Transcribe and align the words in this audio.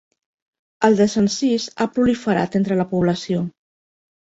El 0.89 0.97
desencís 1.01 1.67
ha 1.77 1.87
proliferat 1.99 2.59
entre 2.63 2.81
la 2.83 2.89
població. 2.97 3.47